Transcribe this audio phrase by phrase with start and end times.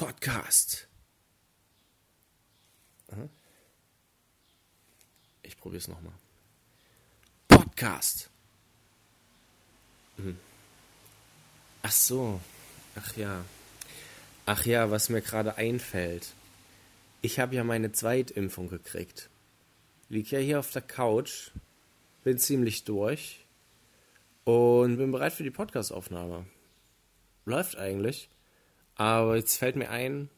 [0.00, 0.88] Podcast.
[5.42, 6.14] Ich probiere es nochmal.
[7.46, 8.30] Podcast.
[10.16, 10.38] Mhm.
[11.82, 12.40] Ach so.
[12.94, 13.44] Ach ja.
[14.46, 16.32] Ach ja, was mir gerade einfällt.
[17.20, 19.28] Ich habe ja meine Zweitimpfung gekriegt.
[20.08, 21.50] Lieg ja hier auf der Couch,
[22.24, 23.44] bin ziemlich durch
[24.44, 26.46] und bin bereit für die Podcastaufnahme.
[27.44, 28.30] Läuft eigentlich.
[29.00, 30.28] Aber jetzt fällt mir ein,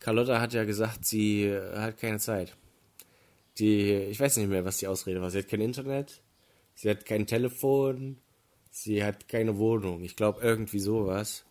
[0.00, 2.56] Carlotta hat ja gesagt, sie hat keine Zeit.
[3.58, 5.28] Die, ich weiß nicht mehr, was die Ausrede war.
[5.28, 6.22] Sie hat kein Internet,
[6.74, 8.16] sie hat kein Telefon,
[8.70, 10.02] sie hat keine Wohnung.
[10.02, 11.44] Ich glaube irgendwie sowas.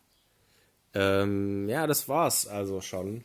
[0.96, 3.24] Ähm, ja, das war's also schon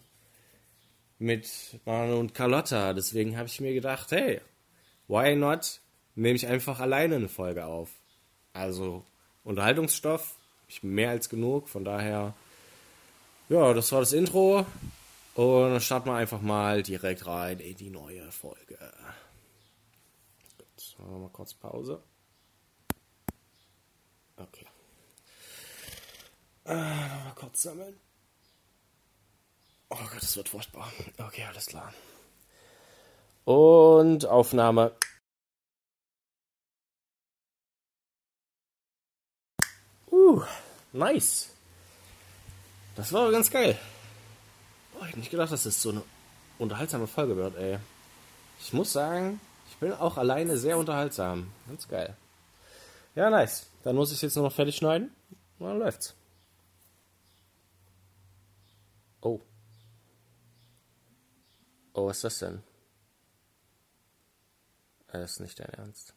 [1.18, 2.92] mit Manu und Carlotta.
[2.92, 4.42] Deswegen habe ich mir gedacht, hey,
[5.08, 5.80] why not?
[6.14, 7.88] Nehme ich einfach alleine eine Folge auf.
[8.52, 9.02] Also
[9.44, 10.36] Unterhaltungsstoff,
[10.68, 11.70] ich mehr als genug.
[11.70, 12.34] Von daher,
[13.48, 14.66] ja, das war das Intro.
[15.34, 18.78] Und dann starten wir einfach mal direkt rein in die neue Folge.
[20.56, 22.02] Gut, machen wir mal kurz Pause.
[24.36, 24.66] Okay.
[26.64, 28.00] Äh, mal kurz sammeln.
[29.90, 30.90] Oh Gott, das wird furchtbar.
[31.18, 31.92] Okay, alles klar.
[33.44, 34.96] Und Aufnahme.
[40.10, 40.42] Uh,
[40.92, 41.55] nice.
[42.96, 43.78] Das war ganz geil.
[44.94, 46.02] Oh, ich hätte nicht gedacht, dass das so eine
[46.58, 47.78] unterhaltsame Folge wird, ey.
[48.60, 51.52] Ich muss sagen, ich bin auch alleine sehr unterhaltsam.
[51.68, 52.16] Ganz geil.
[53.14, 53.66] Ja, nice.
[53.84, 55.14] Dann muss ich jetzt nur noch fertig schneiden.
[55.58, 56.14] Und dann läuft's.
[59.20, 59.40] Oh.
[61.92, 62.62] Oh, was ist das denn?
[65.08, 66.14] Das ist nicht dein Ernst.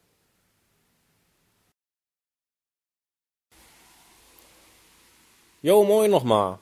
[5.61, 6.59] Jo, moin nochmal.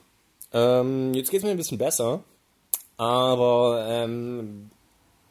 [0.54, 2.24] Ähm, jetzt geht's mir ein bisschen besser.
[2.98, 4.72] Aber ähm,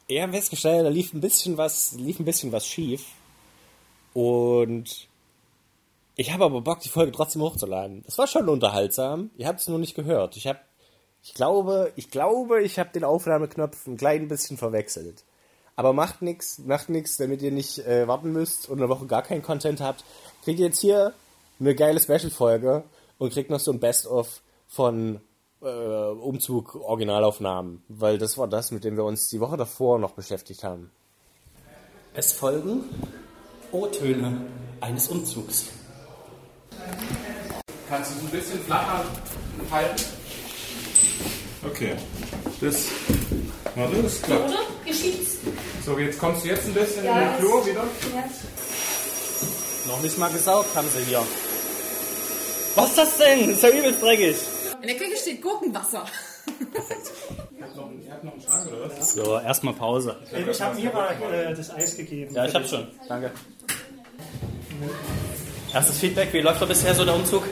[0.07, 3.05] ich habe festgestellt, da lief ein bisschen was, lief ein bisschen was schief.
[4.13, 5.07] Und
[6.15, 8.03] ich habe aber Bock, die Folge trotzdem hochzuladen.
[8.05, 9.29] Das war schon unterhaltsam.
[9.37, 10.37] Ihr habt es nur nicht gehört.
[10.37, 10.59] Ich habe,
[11.21, 15.23] ich glaube, ich glaube, ich habe den Aufnahmeknopf ein klein bisschen verwechselt.
[15.75, 19.21] Aber macht nichts, macht nichts, damit ihr nicht äh, warten müsst und eine Woche gar
[19.21, 20.03] keinen Content habt.
[20.43, 21.13] Kriegt ihr jetzt hier
[21.59, 22.83] eine geile Special-Folge
[23.19, 25.21] und kriegt noch so ein Best-of von
[25.61, 30.63] äh, Umzug-Originalaufnahmen, weil das war das, mit dem wir uns die Woche davor noch beschäftigt
[30.63, 30.91] haben.
[32.13, 32.83] Es folgen
[33.71, 34.41] O-Töne
[34.81, 35.67] eines Umzugs.
[37.89, 39.05] Kannst du es ein bisschen flacher
[39.71, 40.03] halten?
[41.65, 41.95] Okay.
[42.61, 42.87] Das.
[43.75, 44.23] Warte, das.
[44.23, 44.59] Oder?
[44.85, 45.37] Geschieht's?
[45.85, 47.83] So, jetzt kommst du jetzt ein bisschen Ja, in den Flur wieder.
[49.87, 51.23] Noch nicht mal gesaugt haben sie hier.
[52.75, 53.47] Was ist das denn?
[53.47, 54.35] Das ist ja übelst dreckig.
[54.87, 56.05] In der Küche steht Gurkenwasser.
[56.47, 57.75] Ihr habt
[58.23, 59.13] noch einen Schrank, oder was?
[59.13, 60.15] So, erstmal Pause.
[60.31, 62.33] Ich habe Mira äh, das Eis gegeben.
[62.33, 62.87] Ja, ich hab's schon.
[63.09, 63.31] Danke.
[65.73, 67.43] Erstes Feedback, wie läuft da bisher so der Umzug?
[67.43, 67.49] Äh,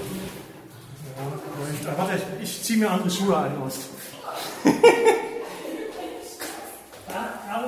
[1.98, 3.80] warte, ich, ziehe mir andere Schuhe an aus.
[4.64, 4.72] ja,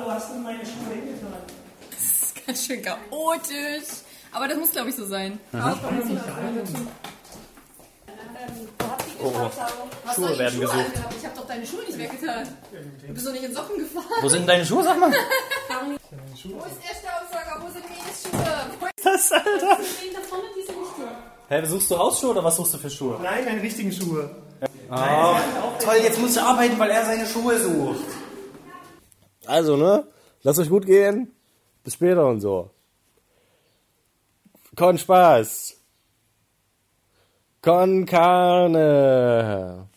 [0.02, 1.42] wo hast du meine Schuhe hingetan?
[1.90, 4.00] Das ist ganz schön chaotisch.
[4.32, 5.38] Aber das muss, glaube ich, so sein.
[9.20, 9.32] Oh,
[10.04, 10.78] Was Schuhe werden Schuhe gesucht.
[10.86, 11.14] angehabt?
[11.18, 12.48] Ich habe doch deine Schuhe nicht weggetan.
[13.06, 14.04] Du bist doch nicht in Socken gefahren.
[14.20, 15.10] Wo sind deine Schuhe, sag mal?
[15.10, 17.62] Wo ist der Staubsauger?
[17.62, 18.66] Wo sind Menes Schuhe?
[18.80, 19.84] Wo Was, Alter?
[19.84, 21.16] stehen da vorne diese Lichter?
[21.48, 23.18] Hä, suchst du Hausschuhe oder was suchst du für Schuhe?
[23.22, 24.30] Nein, meine richtigen Schuhe.
[24.90, 28.04] Toll, jetzt musst du arbeiten, weil er seine Schuhe sucht.
[29.46, 30.06] Also, ne?
[30.42, 31.34] Lasst euch gut gehen.
[31.84, 32.70] Bis später und so.
[34.76, 35.74] Con Spaß.
[37.60, 39.88] Con Carne.